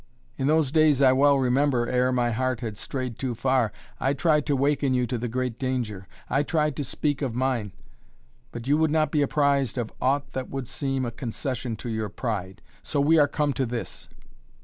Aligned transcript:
In 0.35 0.47
those 0.47 0.71
days 0.71 0.99
I 0.99 1.11
well 1.13 1.37
remember, 1.37 1.85
ere 1.87 2.11
my 2.11 2.31
heart 2.31 2.61
had 2.61 2.75
strayed 2.75 3.19
too 3.19 3.35
far, 3.35 3.71
I 3.99 4.13
tried 4.13 4.47
to 4.47 4.55
waken 4.55 4.95
you 4.95 5.05
to 5.05 5.15
the 5.15 5.27
great 5.27 5.59
danger. 5.59 6.07
I 6.27 6.41
tried 6.41 6.75
to 6.77 6.83
speak 6.83 7.21
of 7.21 7.35
mine. 7.35 7.71
But 8.51 8.65
you 8.65 8.79
would 8.79 8.89
not 8.89 9.11
be 9.11 9.21
apprised 9.21 9.77
of 9.77 9.93
aught 10.01 10.33
that 10.33 10.49
would 10.49 10.67
seem 10.67 11.05
a 11.05 11.11
concession 11.11 11.75
to 11.75 11.89
your 11.89 12.09
pride. 12.09 12.63
So 12.81 12.99
we 12.99 13.19
are 13.19 13.27
come 13.27 13.53
to 13.53 13.65
this!" 13.67 14.09